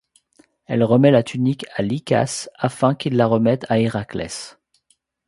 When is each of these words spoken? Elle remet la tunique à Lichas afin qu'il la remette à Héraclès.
Elle 0.65 0.83
remet 0.83 1.11
la 1.11 1.21
tunique 1.21 1.67
à 1.75 1.83
Lichas 1.83 2.49
afin 2.55 2.95
qu'il 2.95 3.15
la 3.17 3.27
remette 3.27 3.67
à 3.69 3.77
Héraclès. 3.77 4.57